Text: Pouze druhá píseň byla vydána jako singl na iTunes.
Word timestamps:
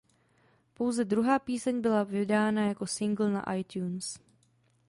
Pouze 0.73 1.05
druhá 1.05 1.39
píseň 1.39 1.81
byla 1.81 2.03
vydána 2.03 2.65
jako 2.65 2.87
singl 2.87 3.29
na 3.29 3.53
iTunes. 3.53 4.19